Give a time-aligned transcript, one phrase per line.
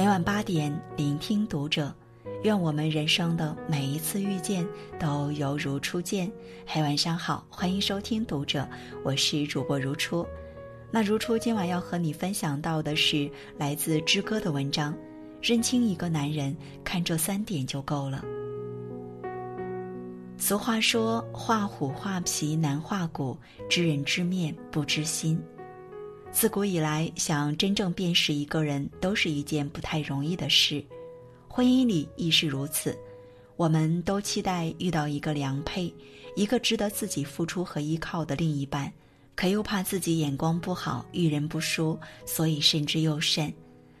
[0.00, 1.94] 每晚八点，聆听读者。
[2.42, 4.66] 愿我们人生的每一次遇见
[4.98, 6.32] 都犹如初见。
[6.66, 8.66] 嘿，晚上好，欢迎收听读者，
[9.04, 10.26] 我是主播如初。
[10.90, 14.96] 那如初今晚要和你分享到的是来自之歌的文章。
[15.42, 18.24] 认清一个男人，看这三点就够了。
[20.38, 23.36] 俗话说：“画虎画皮难画骨，
[23.68, 25.38] 知人知面不知心。”
[26.32, 30.82] 自古以来，想真正辨识一个人，都是一件不太容易的事。
[31.48, 32.96] 婚姻里亦是如此。
[33.56, 35.92] 我们都期待遇到一个良配，
[36.36, 38.90] 一个值得自己付出和依靠的另一半，
[39.34, 43.52] 可又怕自己眼光不好，遇人不淑，所以慎之又慎。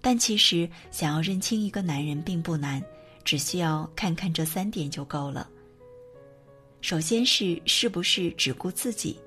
[0.00, 2.82] 但其实，想要认清一个男人并不难，
[3.24, 5.46] 只需要看看这三点就够了。
[6.80, 9.18] 首先是是不是只顾自己。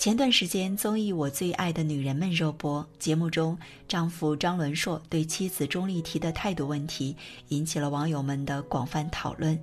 [0.00, 3.54] 前段时间综艺《我最爱的女人们》热播，节目中
[3.86, 7.14] 丈夫张伦硕对妻子钟丽缇的态度问题
[7.48, 9.62] 引起了网友们的广泛讨论。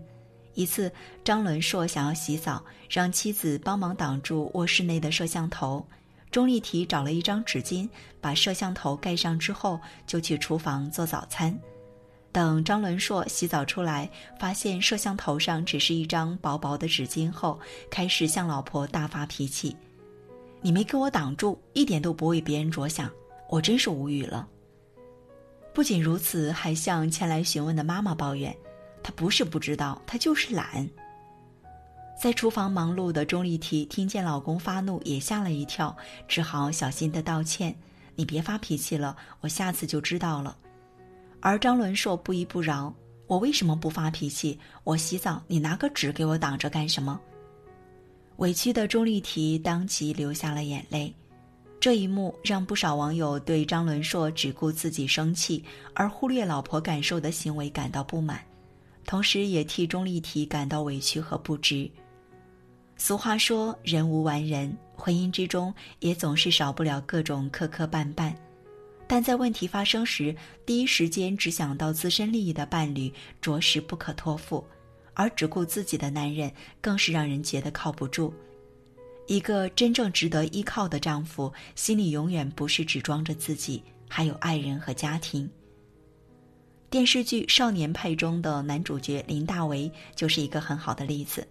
[0.53, 0.91] 一次，
[1.23, 5.83] 张伦硕想要洗澡，让妻子帮忙挡住卧室内的摄像头，
[6.29, 7.89] 钟丽缇找了一张纸巾
[8.21, 11.57] 把摄像头盖上之后，就去厨房做早餐。
[12.31, 14.07] 等张伦硕洗澡出来，
[14.39, 19.75] 发现摄像头上只是一张薄薄的纸巾后，开始向老婆大发脾气。
[20.61, 23.09] 你没给我挡住，一点都不为别人着想，
[23.49, 24.47] 我真是无语了。
[25.73, 28.55] 不仅如此，还向前来询问的妈妈抱怨
[29.03, 30.89] ：“她不是不知道，她就是懒。”
[32.19, 35.95] 在厨房忙碌的钟丽缇听见老公发怒，也吓了一跳，
[36.27, 37.75] 只好小心的道歉
[38.15, 40.57] ：“你别发脾气了，我下次就知道了。”
[41.39, 42.91] 而张伦硕不依不饶
[43.27, 44.59] ：“我为什么不发脾气？
[44.83, 47.21] 我洗澡，你拿个纸给我挡着干什么？”
[48.37, 51.11] 委屈的钟丽缇当即流下了眼泪，
[51.79, 55.63] 这一幕让不少网友对张伦硕只顾自己生气
[55.95, 58.39] 而忽略老婆感受的行为感到不满，
[59.05, 61.89] 同时也替钟丽缇感到委屈和不值。
[62.95, 68.33] 俗话说“人无完人”，婚姻之中也总是少不了各种磕磕绊绊，
[69.07, 74.63] 但在问题发生时，第一时间只想到自身利益的伴侣，着实不可托付。
[75.17, 78.31] 而只顾自己的男人，更是让人觉得靠不住。
[79.25, 85.49] 一个真正值得依靠的丈夫，心里永远不是只装着自己，还有爱人和家庭。
[86.87, 91.45] 电视剧《少年派》中的男主角林大为就是一个很好的例子。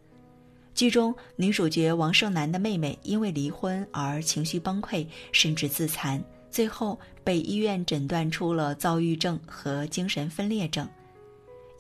[0.73, 10.89] 剧中女主角王胜男的妹妹因为离婚而情绪崩溃，甚至自残，最后被医院诊断出了躁郁症和精神分裂症。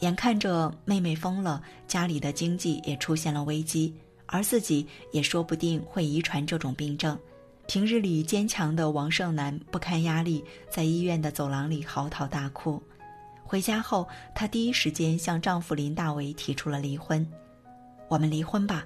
[0.00, 3.94] 眼看着妹妹疯了，家里的经济也出现了危机，
[4.26, 7.18] 而自己也说不定会遗传这种病症。
[7.66, 12.80] 平日里坚强的王胜男不堪压力，在医院的走廊里嚎啕大哭。
[13.42, 17.26] 回家后，她第一时间向丈夫林大为提出了离婚。
[18.08, 18.84] 我们离婚吧，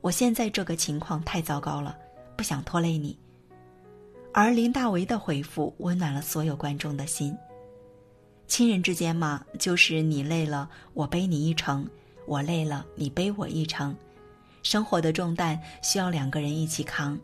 [0.00, 1.96] 我现在这个情况太糟糕了，
[2.36, 3.18] 不想拖累你。
[4.32, 7.36] 而林大为的回复温暖了所有观众的心。
[8.46, 11.84] 亲人之间嘛，就是你累了，我背你一程；
[12.26, 13.94] 我累了，你背我一程。
[14.62, 17.18] 生活的重担需要两个人一起扛。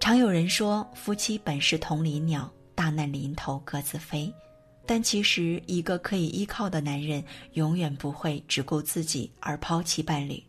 [0.00, 4.32] 常有人说，夫妻本是同林鸟，大难临头各自飞。
[4.86, 7.22] 但其实，一个可以依靠的男人，
[7.52, 10.42] 永远不会只顾自己而抛弃伴侣。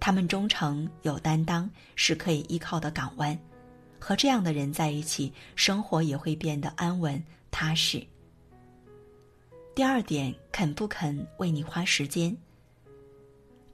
[0.00, 3.38] 他们忠诚有担当，是可以依靠的港湾。
[3.98, 8.02] 和这样的人在一起，生活也会变得安稳踏实。
[9.76, 12.34] 第二点，肯不肯为你花时间？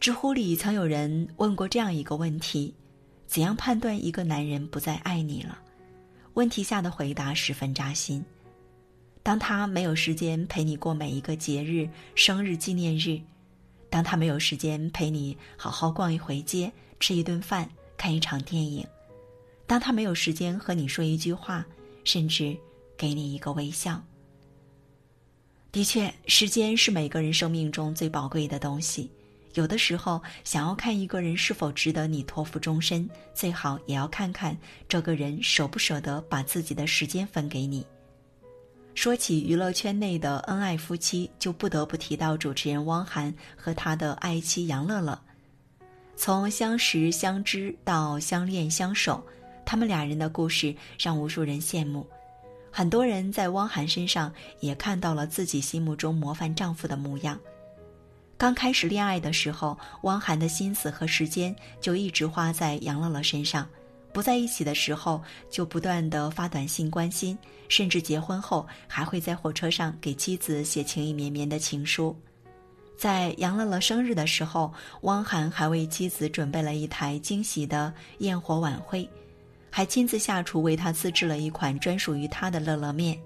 [0.01, 2.75] 知乎里曾有人问过这样一个问题：
[3.29, 5.57] 怎样判断一个男人不再爱你了？
[6.35, 8.25] 问题下的回答十分扎心。
[9.23, 13.23] 当他没有时间陪你过每一个节日、生日纪念日；
[13.89, 18.85] 当他没有时间陪你好好逛一回街、吃一顿饭、看一场电影；
[19.69, 21.65] 当他没有时间和你说一句话，
[22.03, 22.57] 甚至
[22.97, 24.03] 给你一个微笑。
[25.73, 29.11] 的确，时间是每个人生命中最宝贵的东西。
[29.55, 34.55] 有的时候，想要看一个人是否值得你托付终身，最好也要看看
[34.87, 37.87] 这个人舍不舍得把自己的时间分给你。
[38.95, 45.19] 说起娱乐圈内的恩爱夫妻，就不得不提到主持人汪涵和他的爱妻杨乐乐。
[46.15, 49.27] 从相识相知到相恋相守，
[49.65, 52.07] 他们俩人的故事让无数人羡慕。
[52.75, 57.39] 很多人在汪涵身上也看到了自己心目中模范丈夫的模样。
[58.39, 63.69] 刚开始恋爱的时候，汪涵的心思和时间就一直花在杨乐乐身上，
[64.11, 67.39] 不在一起的时候就不断的发短信关心，
[67.69, 72.17] 甚至结婚后还会在火车上给妻子写情意绵绵的情书。
[72.97, 74.73] 在杨乐乐生日的时候，
[75.03, 79.09] 汪涵还为妻子准备了一台惊喜的焰火晚会，
[79.75, 83.19] 还亲自下厨为他自制了一款专属于他的乐乐面。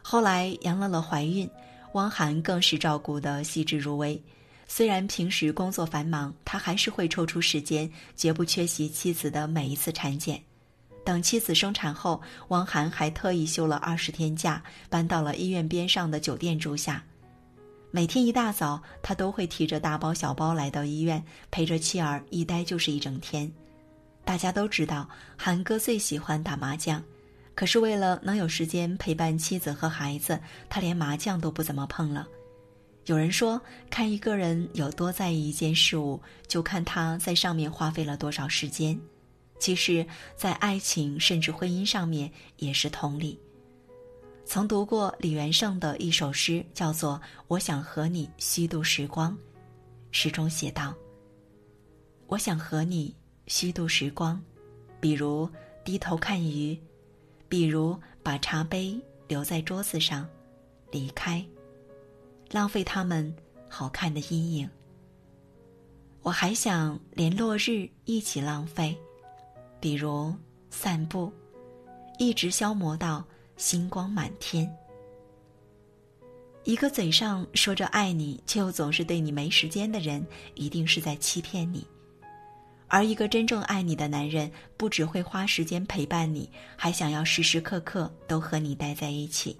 [0.00, 1.50] 后来杨乐乐怀孕，
[1.94, 4.22] 汪涵更是照顾得细致入微。
[4.68, 10.40] 虽然平时工作繁忙，他还是会抽出时间，绝不缺席妻子的每一次产检。
[11.04, 17.02] 等妻子生产后，汪涵还特意休了二十天假，搬到了医院边上的酒店住下。
[17.90, 21.20] 每天一大早，他都会提着大包小包来到医院，
[21.50, 23.50] 陪着妻儿一待就是一整天。
[24.24, 27.02] 大家都知道，韩哥最喜欢打麻将，
[27.54, 30.38] 可是为了能有时间陪伴妻子和孩子，
[30.68, 32.26] 他连麻将都不怎么碰了。
[33.06, 38.98] 有人说，看一个人有多在意一件事物，就看他在上面花费了多少时间。
[39.58, 40.06] 其实，
[40.36, 43.38] 在爱情甚至婚姻上面也是同理。
[44.44, 49.32] 曾读过李元胜的一首诗，叫做《我想和你虚度时光》，
[50.12, 50.94] 诗中写道
[52.26, 53.14] ：“我想和你
[53.50, 54.40] 虚度时光，
[55.00, 55.50] 比如
[55.84, 56.78] 低头看鱼，
[57.48, 60.24] 比如把茶杯留在桌子上，
[60.92, 61.44] 离开，
[62.52, 63.34] 浪费他们
[63.68, 64.70] 好看的阴影。
[66.22, 68.96] 我还想连落日一起浪费，
[69.80, 70.32] 比如
[70.70, 71.32] 散步，
[72.20, 73.24] 一直消磨到。”
[73.56, 74.74] 星光满天。
[76.64, 81.86] 一个嘴上说着爱你，却又总是对你没时间的人，一定是在欺骗你。
[82.90, 89.56] 而一个真正爱你的男人，不只会花时间陪伴你，还想要时时刻刻都和你待在一起。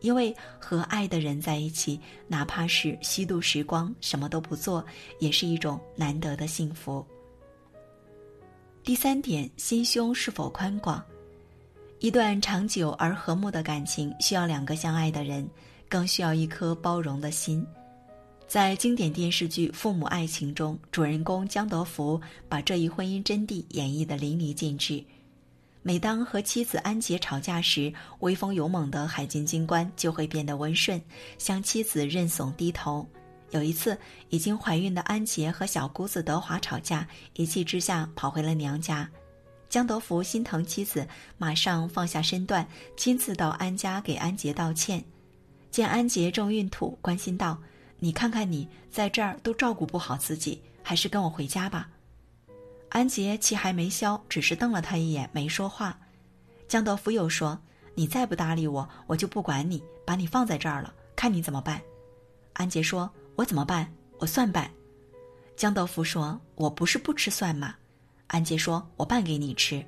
[0.00, 1.98] 因为和爱的人在一起，
[2.28, 4.84] 哪怕是虚度时光，什么都不做，
[5.18, 7.04] 也是一种难得的幸福。
[8.82, 11.02] 第三点，心胸是否宽广？
[12.00, 15.48] 一段长久而和睦的感情，需要两个相爱的人，
[15.88, 17.66] 更需要一颗包容的心。
[18.54, 25.02] 在经典电视剧《父母爱情》中，主人公江德福把这一婚姻真谛演绎得淋漓尽致。
[25.82, 31.02] 每当和妻子安杰吵架时，威风勇猛的海军军官就会变得温顺，
[31.36, 33.04] 向妻子认怂低头。
[33.50, 33.98] 有一次，
[34.28, 39.10] 已经怀孕的安杰和小姑子德华吵架，一气之下跑回了娘家。
[39.68, 41.04] 江德福心疼妻子，
[41.38, 42.64] 马上放下身段，
[42.96, 45.02] 亲自到安家给安杰道歉。
[45.72, 47.58] 见安杰正孕吐，关心道
[48.04, 51.88] ：“你看看你在这儿都照顾不好自己，还是跟我回家吧。”
[52.92, 55.98] 安杰气还没消，只是瞪了他一眼，没说话。
[56.68, 57.58] 江德福又说
[57.96, 61.80] ：“你再不搭理我，我就不管你，把你放在这儿了，看你怎么办。”
[62.52, 63.90] 安杰说：“我怎么办？
[64.18, 64.70] 我蒜拌。”
[65.56, 67.74] 江德福说：“我不是不吃蒜吗？”
[68.28, 69.82] 安杰说：“我拌给你吃。”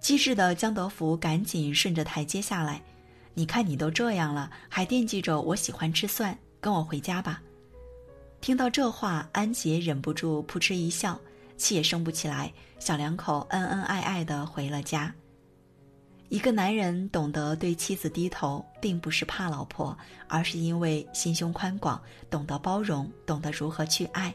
[0.00, 2.82] 机智的江德福赶紧顺着台阶下来。
[3.32, 7.42] 你看你都这样了，还惦记着我喜欢吃蒜，跟我回家吧。
[8.40, 11.18] 听到这话，安杰忍不住扑哧一笑，
[11.56, 12.52] 气也生不起来。
[12.78, 15.14] 小两口恩恩爱爱的回了家。
[16.28, 19.96] 一个男人懂得对妻子低头，并不是怕老婆，
[20.28, 24.32] 而是因为心胸宽广，懂得包容，懂得如何去爱，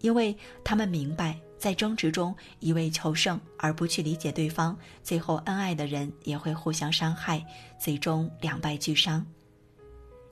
[0.00, 1.38] 因为他们明白。
[1.58, 7.44] 在争执中一味求胜而不去理解对方，最后恩爱的人也会互相伤害，
[7.78, 9.24] 最终两败俱伤。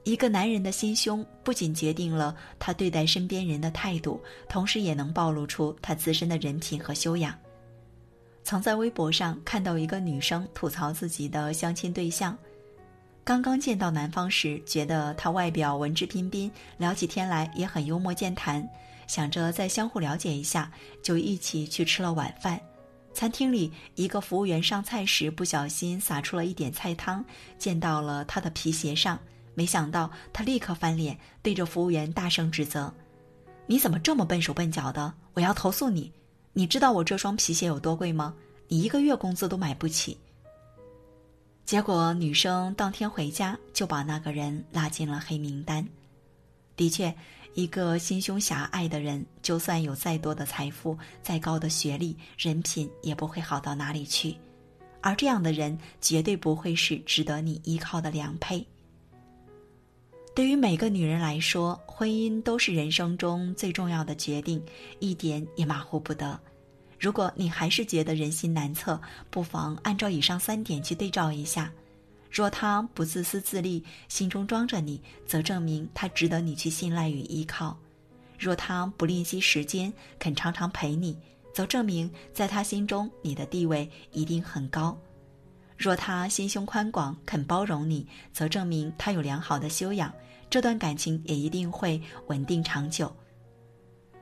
[0.04, 7.35] 一个男人的心胸不仅决定了他对待身边人的态度，同时也能暴露出他自身的人品和修养。
[8.42, 12.37] 曾在微博上看到一个女生吐槽自己的相亲对象，
[13.23, 18.66] 刚刚见到男方时，觉得他外表文质彬彬，聊起天来也很幽默健谈。
[19.07, 22.59] 想着再相互了解一下，就一起去吃了晚饭。
[23.12, 27.23] 餐厅里，一个服务员上菜时不小心洒出了一点菜汤，
[27.59, 29.19] 溅到了他的皮鞋上。
[29.60, 32.90] 没想到他立刻翻脸，对着服务员大声指责
[33.68, 35.12] ：“你怎么这么笨手笨脚的？
[35.34, 36.10] 我要投诉你！
[36.54, 38.34] 你知道我这双皮鞋有多贵吗？
[38.68, 40.16] 你一个月工资都买不起。”
[41.66, 45.86] 结果女生当天回家就把那个人拉进了黑名单。
[46.74, 47.14] 的确。
[47.54, 54.36] 一个心胸狭隘的人，就算有再多的财富、再高的学历，人品也不会好到哪里去。
[55.00, 58.64] 而这样的人，绝对不会是值得你依靠的良配。
[60.32, 64.62] 对于每个女人来说，婚姻都是人生中最重要的决定，
[64.99, 66.38] 一点也马虎不得。
[66.99, 71.72] 如果你还是觉得人心难测，不妨按照以上三点去对照一下。
[72.30, 77.76] 若他不自私自利，心中装着你，则证明他值得你去信赖与依靠；
[78.38, 81.18] 若他不吝惜时间，肯常常陪你，
[81.52, 84.96] 则证明在他心中你的地位一定很高；
[85.80, 90.12] 若他心胸宽广，肯包容你，则证明他有良好的修养，
[90.50, 93.10] 这段感情也一定会稳定长久。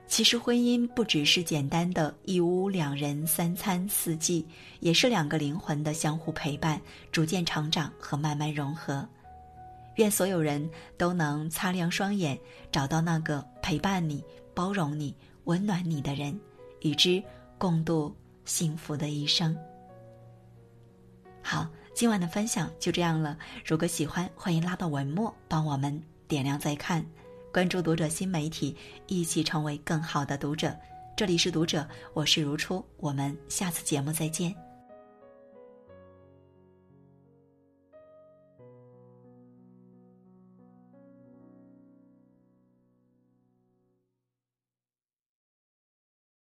[0.06, 4.46] 其实，婚姻不只是简单的一屋两人、三餐四季，
[4.78, 9.04] 也是两个灵魂的相互陪伴、逐渐成长和慢慢融合。
[9.96, 12.38] 愿所有人都能擦亮双眼，
[12.70, 14.22] 找到那个陪伴你、
[14.54, 15.12] 包容你、
[15.46, 16.38] 温暖你的人，
[16.82, 17.20] 与之
[17.58, 19.58] 共度幸福的一生。
[21.50, 23.34] 好，今晚的分享就这样了。
[23.64, 27.02] 如果喜欢，欢迎拉到文末帮我们点亮再看。
[27.50, 28.76] 关注读者新媒体，
[29.06, 30.76] 一起成为更好的读者。
[31.16, 34.67] 这里是读者，我是如初，我们下次节目再见。